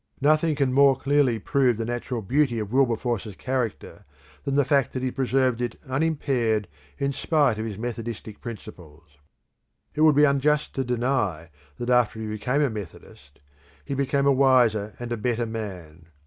[0.19, 4.03] Nothing can more clearly prove the natural beauty of Wilberforce's character
[4.45, 9.17] than the fact that he preserved it unimpaired in spite of his Methodistic principles.
[9.93, 13.41] It would be unjust to deny that after he became a Methodist
[13.85, 16.07] he became a wiser and a better man.